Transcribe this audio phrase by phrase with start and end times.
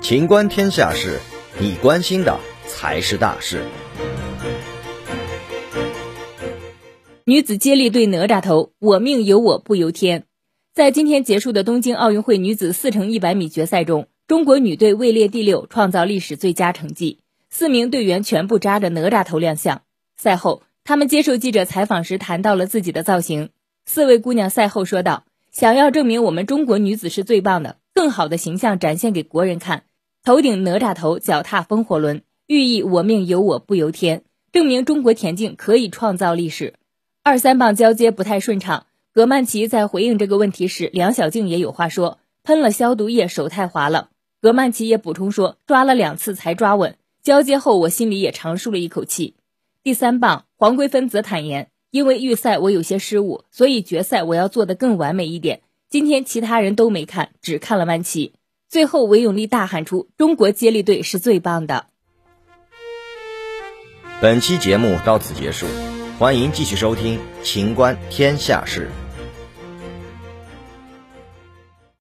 [0.00, 1.18] 情观天下事，
[1.58, 3.62] 你关心的才是大事。
[7.24, 10.24] 女子接力队哪吒头，我命由我不由天。
[10.72, 17.18] 在今天结束的东京奥运会女子四乘一百米决赛中，中国女队位列第六，创造历史最佳成绩。
[17.50, 19.82] 四名队员全部扎着哪吒头亮相。
[20.16, 23.50] 赛后，他们接受记者采访时谈到了自己的造型。
[23.84, 25.24] 四位姑娘赛后说道
[25.58, 29.82] ：“想要证明我们中国女子是最棒的，更好的形象展现给国人看。
[30.22, 34.22] 头顶哪吒头，脚踏风火轮，寓意我命由我不由天，
[34.52, 36.74] 证明中国田径可以创造历史。”
[37.24, 49.34] 二三棒交接不太顺畅，葛曼棋在回应这个问题时，梁小静也有话说：“喷了消毒液，手太滑了。”葛曼棋也补充说：“抓了两次才抓稳，交接后我心里也长舒了一口气。”
[49.82, 55.62] 第三棒黄桂芬则坦言：“因为预赛我有些失误，所以决赛我要做的更完美一点。
[55.88, 58.32] 今天其他人都没看，只看了曼奇。”
[58.68, 61.86] 最后韦永丽大喊出：“中国接力队是最棒的。”
[64.20, 65.66] 本期节目到此结束。
[66.18, 68.90] 欢迎继续收听《秦观天下事》。